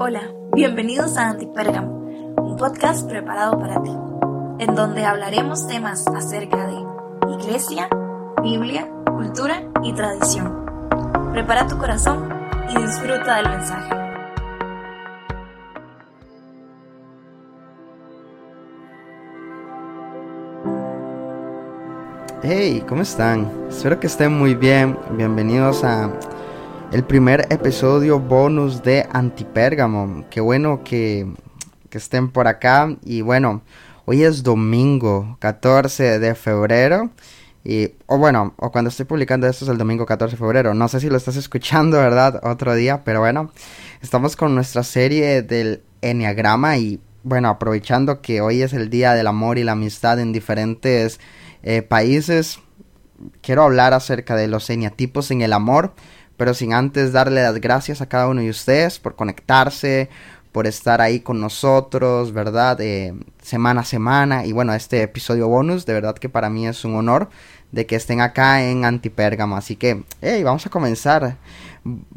[0.00, 1.90] Hola, bienvenidos a Antipérgamo,
[2.40, 3.90] un podcast preparado para ti,
[4.60, 7.88] en donde hablaremos temas acerca de iglesia,
[8.40, 10.64] Biblia, cultura y tradición.
[11.32, 12.28] Prepara tu corazón
[12.70, 13.94] y disfruta del mensaje.
[22.44, 23.50] Hey, ¿cómo están?
[23.68, 24.96] Espero que estén muy bien.
[25.16, 26.08] Bienvenidos a
[26.90, 30.24] el primer episodio bonus de Antipérgamo.
[30.30, 31.26] Qué bueno que,
[31.90, 32.96] estén por acá.
[33.04, 33.62] Y bueno,
[34.06, 37.10] hoy es domingo 14 de febrero.
[37.64, 40.72] Y, o bueno, o cuando estoy publicando esto es el domingo 14 de febrero.
[40.72, 42.40] No sé si lo estás escuchando, ¿verdad?
[42.42, 43.50] Otro día, pero bueno,
[44.00, 49.26] estamos con nuestra serie del Enneagrama y bueno, aprovechando que hoy es el día del
[49.26, 51.20] amor y la amistad en diferentes
[51.62, 52.60] eh, países,
[53.42, 55.92] quiero hablar acerca de los eneatipos en el amor
[56.38, 60.08] pero sin antes darle las gracias a cada uno de ustedes por conectarse,
[60.52, 62.80] por estar ahí con nosotros, ¿verdad?
[62.80, 63.12] Eh,
[63.42, 64.46] semana a semana.
[64.46, 67.28] Y bueno, este episodio bonus, de verdad que para mí es un honor
[67.72, 69.56] de que estén acá en Antipérgamo.
[69.56, 71.36] Así que, hey, vamos a comenzar.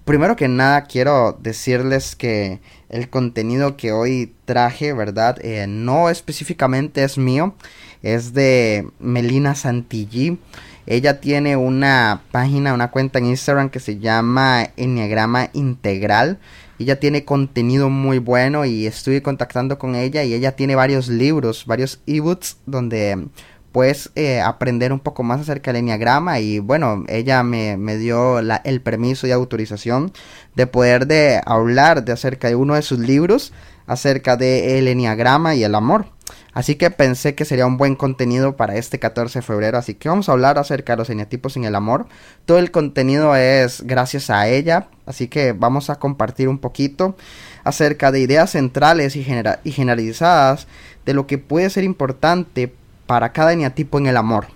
[0.06, 5.38] Primero que nada, quiero decirles que el contenido que hoy traje, ¿verdad?
[5.44, 7.56] Eh, no específicamente es mío,
[8.04, 10.40] es de Melina Santilli.
[10.86, 16.40] Ella tiene una página, una cuenta en Instagram que se llama Enneagrama Integral.
[16.80, 21.66] Ella tiene contenido muy bueno y estuve contactando con ella y ella tiene varios libros,
[21.68, 23.28] varios ebooks donde
[23.72, 28.82] puedes eh, aprender un poco más acerca del enneagrama y bueno, ella me, dio el
[28.82, 30.12] permiso y autorización
[30.56, 33.54] de poder de hablar de acerca de uno de sus libros
[33.88, 36.08] acerca del enneagrama y el amor.
[36.54, 39.78] Así que pensé que sería un buen contenido para este 14 de febrero.
[39.78, 42.08] Así que vamos a hablar acerca de los eneatipos en el amor.
[42.46, 44.88] Todo el contenido es gracias a ella.
[45.06, 47.16] Así que vamos a compartir un poquito
[47.64, 50.68] acerca de ideas centrales y, generalizadas
[51.06, 52.74] de lo que puede ser importante
[53.08, 54.48] para cada eneatipo en el amor.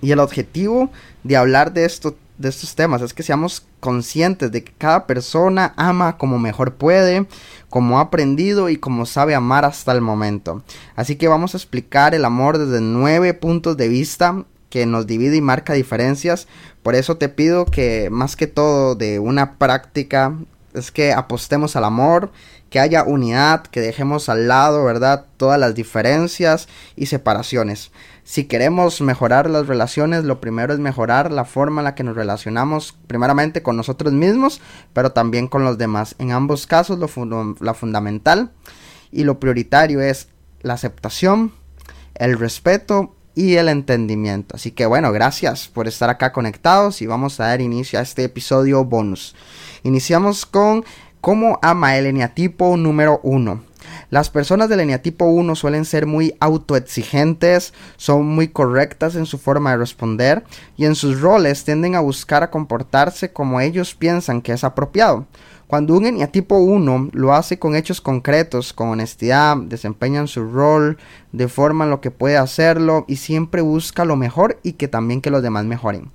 [0.00, 0.90] Y el objetivo
[1.22, 1.90] de hablar de
[2.40, 7.26] de estos temas es que seamos conscientes de que cada persona ama como mejor puede,
[7.68, 10.62] como ha aprendido y como sabe amar hasta el momento.
[10.94, 15.36] Así que vamos a explicar el amor desde nueve puntos de vista que nos divide
[15.36, 16.46] y marca diferencias.
[16.82, 20.34] Por eso te pido que más que todo de una práctica
[20.72, 22.30] es que apostemos al amor,
[22.70, 25.26] que haya unidad, que dejemos al lado, ¿verdad?
[25.36, 27.90] Todas las diferencias y separaciones.
[28.30, 32.14] Si queremos mejorar las relaciones, lo primero es mejorar la forma en la que nos
[32.14, 34.60] relacionamos, primeramente con nosotros mismos,
[34.92, 36.14] pero también con los demás.
[36.20, 37.08] En ambos casos, lo,
[37.74, 38.52] fundamental
[39.10, 40.28] y lo prioritario es
[40.62, 41.50] la aceptación,
[42.14, 44.54] el respeto y el entendimiento.
[44.54, 48.22] Así que bueno, gracias por estar acá conectados y vamos a dar inicio a este
[48.22, 49.34] episodio bonus.
[49.82, 50.84] Iniciamos con
[51.20, 53.62] cómo ama el eneatipo número 1.
[54.10, 59.70] Las personas del eneatipo 1 suelen ser muy autoexigentes, son muy correctas en su forma
[59.70, 60.44] de responder
[60.76, 65.26] y en sus roles tienden a buscar a comportarse como ellos piensan que es apropiado.
[65.70, 70.98] Cuando un eneatipo 1 lo hace con hechos concretos, con honestidad, desempeñan su rol
[71.30, 75.20] de forma en lo que puede hacerlo y siempre busca lo mejor y que también
[75.20, 76.10] que los demás mejoren.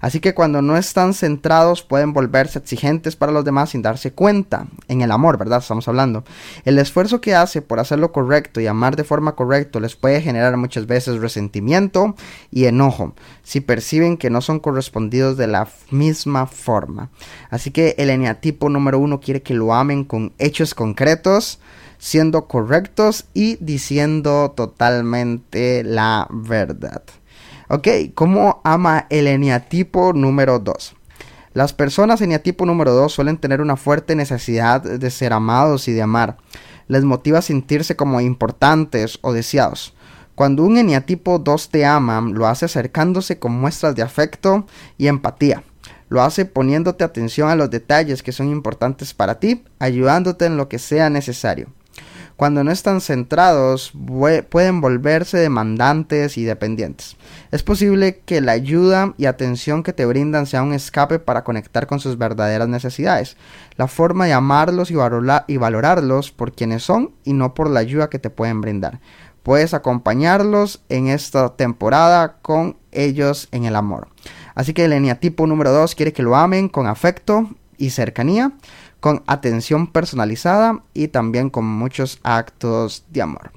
[0.00, 4.66] Así que cuando no están centrados pueden volverse exigentes para los demás sin darse cuenta.
[4.88, 5.58] En el amor, ¿verdad?
[5.58, 6.24] Estamos hablando.
[6.64, 10.22] El esfuerzo que hace por hacer lo correcto y amar de forma correcta les puede
[10.22, 12.14] generar muchas veces resentimiento
[12.50, 17.10] y enojo si perciben que no son correspondidos de la misma forma.
[17.50, 21.58] Así que el eneatipo número uno quiere que lo amen con hechos concretos
[22.00, 27.02] siendo correctos y diciendo totalmente la verdad.
[27.68, 30.96] Ok, ¿cómo ama el eneatipo número 2?
[31.52, 36.02] Las personas eneatipo número 2 suelen tener una fuerte necesidad de ser amados y de
[36.02, 36.38] amar.
[36.88, 39.94] Les motiva sentirse como importantes o deseados.
[40.34, 45.62] Cuando un eneatipo 2 te ama, lo hace acercándose con muestras de afecto y empatía.
[46.10, 50.68] Lo hace poniéndote atención a los detalles que son importantes para ti, ayudándote en lo
[50.68, 51.68] que sea necesario.
[52.40, 53.92] Cuando no están centrados,
[54.48, 57.18] pueden volverse demandantes y dependientes.
[57.50, 61.86] Es posible que la ayuda y atención que te brindan sea un escape para conectar
[61.86, 63.36] con sus verdaderas necesidades.
[63.76, 64.94] La forma de amarlos y,
[65.48, 69.00] y valorarlos por quienes son y no por la ayuda que te pueden brindar.
[69.42, 74.08] Puedes acompañarlos en esta temporada con ellos en el amor.
[74.54, 77.48] Así que el eneatipo número 2 quiere que lo amen con afecto
[77.78, 78.52] y cercanía
[79.00, 83.50] con atención personalizada y también con muchos actos de amor.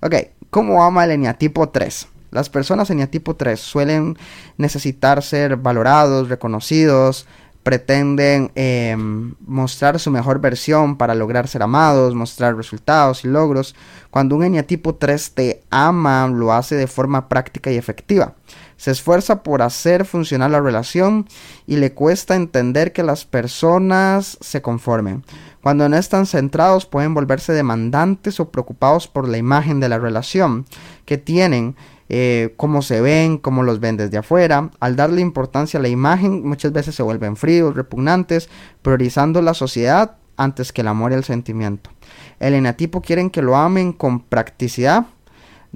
[0.00, 0.14] Ok,
[0.50, 2.08] ¿cómo ama el eneatipo 3?
[2.30, 4.18] Las personas eneatipo 3 suelen
[4.58, 7.26] necesitar ser valorados, reconocidos,
[7.62, 13.74] pretenden em, mostrar su mejor versión para lograr ser amados, mostrar resultados y logros.
[14.10, 18.34] Cuando un eneatipo 3 te ama, lo hace de forma práctica y efectiva.
[18.76, 21.26] Se esfuerza por hacer funcionar la relación
[21.66, 25.24] y le cuesta entender que las personas se conformen.
[25.62, 30.66] Cuando no están centrados pueden volverse demandantes o preocupados por la imagen de la relación
[31.04, 31.74] que tienen
[32.08, 34.70] eh, cómo se ven, cómo los ven desde afuera.
[34.78, 38.48] Al darle importancia a la imagen, muchas veces se vuelven fríos, repugnantes,
[38.82, 41.90] priorizando la sociedad antes que el amor y el sentimiento.
[42.38, 45.06] El enatipo quieren que lo amen con practicidad,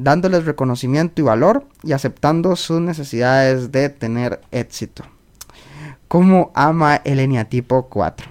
[0.01, 5.05] dándoles reconocimiento y valor y aceptando sus necesidades de tener éxito.
[6.09, 8.27] ¿Cómo ama el eneatipo 4?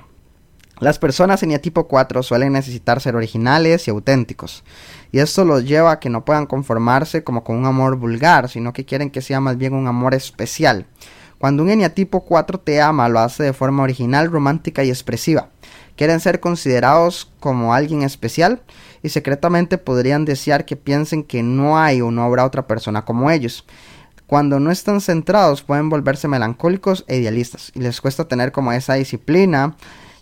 [0.79, 4.63] Las personas eneatipo 4 suelen necesitar ser originales y auténticos,
[5.11, 8.73] y esto los lleva a que no puedan conformarse como con un amor vulgar, sino
[8.73, 10.87] que quieren que sea más bien un amor especial.
[11.37, 15.49] Cuando un eneatipo 4 te ama, lo hace de forma original, romántica y expresiva.
[15.95, 18.61] Quieren ser considerados como alguien especial
[19.01, 23.31] y secretamente podrían desear que piensen que no hay o no habrá otra persona como
[23.31, 23.65] ellos.
[24.27, 28.93] Cuando no están centrados pueden volverse melancólicos e idealistas y les cuesta tener como esa
[28.93, 29.75] disciplina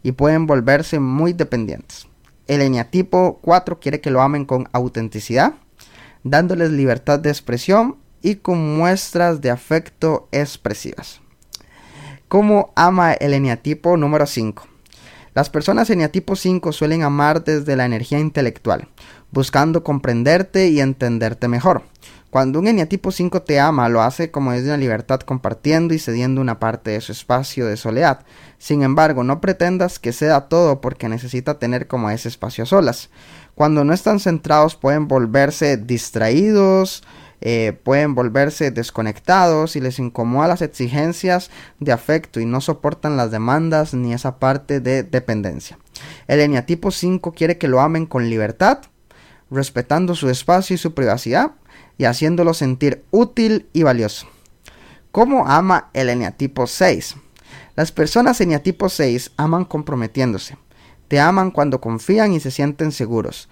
[0.04, 2.08] y pueden volverse muy dependientes.
[2.48, 5.56] El eneatipo 4 quiere que lo amen con autenticidad,
[6.24, 11.20] dándoles libertad de expresión y con muestras de afecto expresivas.
[12.28, 14.68] ¿Cómo ama el eneatipo número 5?
[15.38, 18.88] Las personas eneatipo 5 suelen amar desde la energía intelectual,
[19.30, 21.84] buscando comprenderte y entenderte mejor.
[22.31, 26.42] Cuando un eneatipo 5 te ama, lo hace como desde una libertad compartiendo y cediendo
[26.42, 28.22] una parte de su espacio de soledad.
[28.57, 33.12] Sin embargo, no pretendas que sea todo porque necesita tener como ese espacio a solas.
[33.54, 37.04] Cuando no están centrados pueden volverse distraídos,
[37.42, 43.31] eh, pueden volverse desconectados y les incomoda las exigencias de afecto y no soportan las
[43.31, 45.78] demandas ni esa parte de dependencia.
[46.28, 48.80] El eneatipo 5 quiere que lo amen con libertad,
[49.51, 51.51] respetando su espacio y su privacidad
[51.98, 54.28] y haciéndolo sentir útil y valioso.
[55.12, 57.16] ¿Cómo ama el eneatipo 6?
[57.75, 60.57] Las personas eneatipo 6 aman comprometiéndose.
[61.07, 63.48] Te aman cuando confían y se sienten seguros.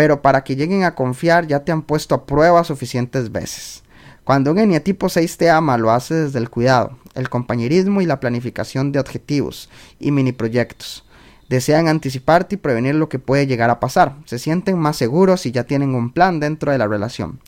[0.00, 3.82] Pero para que lleguen a confiar ya te han puesto a prueba suficientes veces.
[4.24, 8.18] Cuando un eneatipo 6 te ama, lo hace desde el cuidado, el compañerismo y la
[8.18, 9.68] planificación de objetivos
[9.98, 11.04] y mini proyectos.
[11.50, 14.16] Desean anticiparte y prevenir lo que puede llegar a pasar.
[14.24, 17.38] Se sienten más seguros y ya tienen un plan dentro de la relación.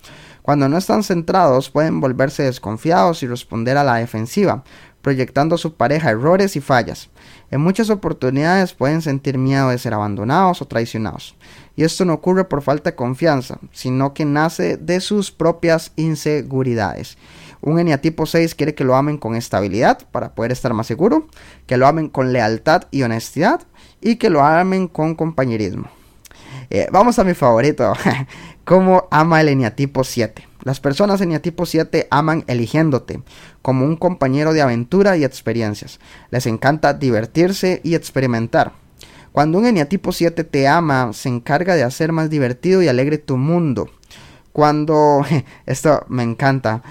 [0.43, 4.63] Cuando no están centrados pueden volverse desconfiados y responder a la defensiva,
[5.03, 7.11] proyectando a su pareja errores y fallas.
[7.51, 11.37] En muchas oportunidades pueden sentir miedo de ser abandonados o traicionados.
[11.77, 17.19] Y esto no ocurre por falta de confianza, sino que nace de sus propias inseguridades.
[17.61, 21.29] Un eneatipo 6 quiere que lo amen con estabilidad para poder estar más seguro,
[21.67, 23.63] que lo amen con lealtad y honestidad
[24.01, 25.89] y que lo amen con compañerismo.
[26.71, 27.93] Eh, vamos a mi favorito.
[28.65, 30.52] ¿Cómo ama el eneatipo 7?
[30.63, 33.23] Las personas eneatipo 7 aman eligiéndote
[33.63, 35.99] como un compañero de aventura y experiencias.
[36.31, 38.73] Les encanta divertirse y experimentar.
[39.33, 43.37] Cuando un eneatipo 7 te ama, se encarga de hacer más divertido y alegre tu
[43.37, 43.91] mundo.
[44.53, 45.25] Cuando...
[45.67, 46.83] Esto me encanta.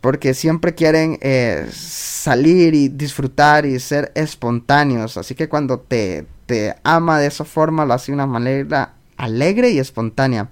[0.00, 5.16] Porque siempre quieren eh, salir y disfrutar y ser espontáneos.
[5.16, 9.70] Así que cuando te, te ama de esa forma, lo hace de una manera alegre
[9.70, 10.50] y espontánea.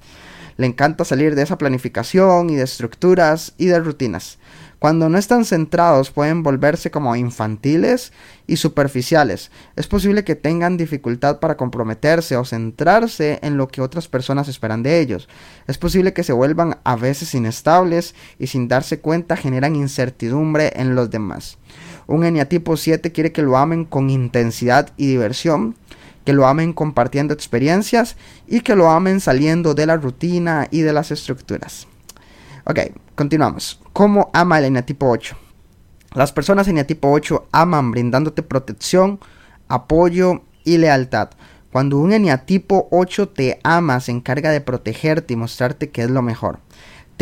[0.56, 4.38] Le encanta salir de esa planificación y de estructuras y de rutinas.
[4.82, 8.12] Cuando no están centrados pueden volverse como infantiles
[8.48, 9.52] y superficiales.
[9.76, 14.82] Es posible que tengan dificultad para comprometerse o centrarse en lo que otras personas esperan
[14.82, 15.28] de ellos.
[15.68, 20.96] Es posible que se vuelvan a veces inestables y sin darse cuenta generan incertidumbre en
[20.96, 21.58] los demás.
[22.08, 25.76] Un eneatipo 7 quiere que lo amen con intensidad y diversión
[26.24, 30.92] que lo amen compartiendo experiencias y que lo amen saliendo de la rutina y de
[30.92, 31.86] las estructuras.
[32.64, 32.78] Ok,
[33.14, 33.80] continuamos.
[33.92, 35.36] ¿Cómo ama el eneatipo 8?
[36.14, 39.18] Las personas eneatipo 8 aman brindándote protección,
[39.68, 41.30] apoyo y lealtad.
[41.72, 46.22] Cuando un eneatipo 8 te ama, se encarga de protegerte y mostrarte que es lo
[46.22, 46.60] mejor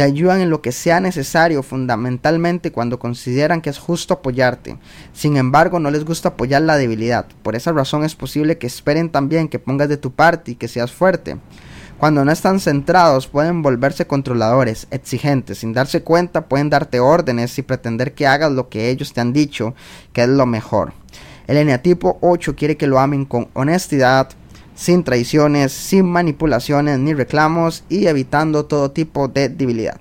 [0.01, 4.79] te ayudan en lo que sea necesario, fundamentalmente cuando consideran que es justo apoyarte.
[5.13, 7.27] Sin embargo, no les gusta apoyar la debilidad.
[7.43, 10.69] Por esa razón es posible que esperen también que pongas de tu parte y que
[10.69, 11.37] seas fuerte.
[11.99, 17.63] Cuando no están centrados pueden volverse controladores, exigentes, sin darse cuenta pueden darte órdenes y
[17.63, 19.75] pretender que hagas lo que ellos te han dicho
[20.15, 20.95] que es lo mejor.
[21.47, 24.31] El eneatipo 8 quiere que lo amen con honestidad,
[24.81, 30.01] sin traiciones, sin manipulaciones ni reclamos y evitando todo tipo de debilidad.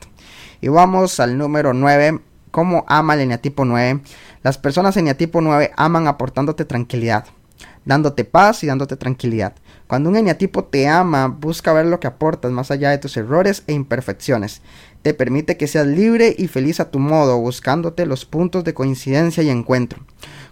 [0.61, 2.21] Y vamos al número 9.
[2.49, 3.99] ¿Cómo ama el eneatipo 9?
[4.41, 7.25] Las personas eneatipo 9 aman aportándote tranquilidad,
[7.83, 9.53] dándote paz y dándote tranquilidad.
[9.85, 13.63] Cuando un eneatipo te ama, busca ver lo que aportas más allá de tus errores
[13.67, 14.61] e imperfecciones.
[15.01, 19.43] Te permite que seas libre y feliz a tu modo, buscándote los puntos de coincidencia
[19.43, 19.99] y encuentro.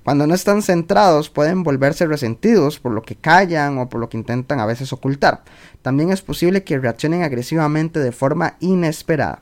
[0.08, 4.16] Cuando no están centrados pueden volverse resentidos por lo que callan o por lo que
[4.16, 5.44] intentan a veces ocultar.
[5.82, 9.42] También es posible que reaccionen agresivamente de forma inesperada.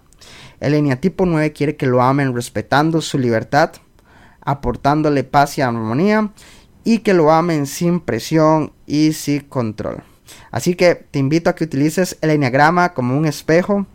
[0.60, 3.74] El eneatipo 9 quiere que lo amen respetando su libertad,
[4.41, 6.31] aportándole paz y armonía
[6.84, 10.01] y que lo amen sin presión y sin control.
[10.50, 13.86] Así que te invito a que utilices el enneagrama como un espejo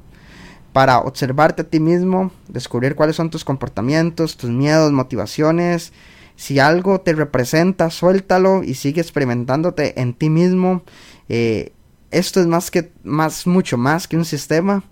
[0.72, 5.92] para observarte a ti mismo, descubrir cuáles son tus comportamientos, tus miedos, motivaciones
[6.40, 10.82] si algo te representa, suéltalo y sigue experimentándote en ti mismo.
[11.28, 11.74] Eh,
[12.10, 14.82] esto es más que, más, mucho más que un sistema.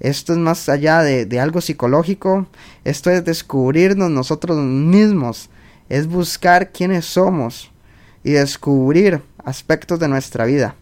[0.00, 2.46] Esto es más allá de, de algo psicológico.
[2.82, 5.50] Esto es descubrirnos nosotros mismos.
[5.90, 7.70] Es buscar quiénes somos
[8.24, 10.76] y descubrir aspectos de nuestra vida.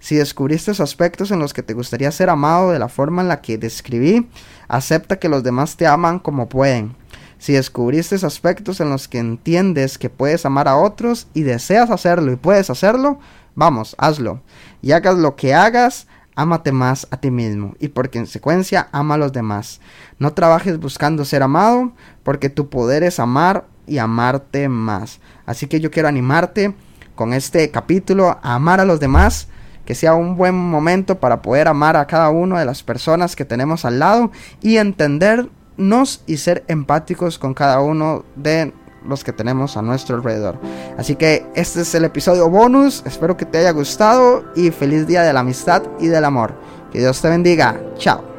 [0.00, 3.40] Si descubriste aspectos en los que te gustaría ser amado de la forma en la
[3.40, 4.26] que describí,
[4.66, 6.96] acepta que los demás te aman como pueden.
[7.38, 12.32] Si descubriste aspectos en los que entiendes que puedes amar a otros y deseas hacerlo
[12.32, 13.18] y puedes hacerlo,
[13.54, 14.40] vamos, hazlo.
[14.82, 19.18] Y hagas lo que hagas, ámate más a ti mismo y por consecuencia ama a
[19.18, 19.80] los demás.
[20.18, 25.20] No trabajes buscando ser amado porque tu poder es amar y amarte más.
[25.46, 26.74] Así que yo quiero animarte
[27.14, 29.48] con este capítulo a amar a los demás.
[29.84, 33.44] Que sea un buen momento para poder amar a cada una de las personas que
[33.44, 38.72] tenemos al lado y entender nos y ser empáticos con cada uno de
[39.06, 40.58] los que tenemos a nuestro alrededor.
[40.96, 43.02] Así que este es el episodio bonus.
[43.06, 46.54] Espero que te haya gustado y feliz día de la amistad y del amor.
[46.92, 47.80] Que Dios te bendiga.
[47.96, 48.34] Chao.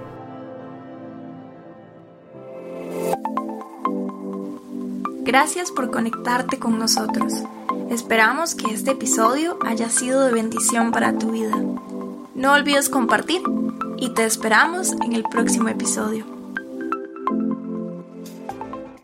[5.23, 7.33] Gracias por conectarte con nosotros.
[7.89, 11.55] Esperamos que este episodio haya sido de bendición para tu vida.
[12.35, 13.41] No olvides compartir
[13.97, 16.34] y te esperamos en el próximo episodio.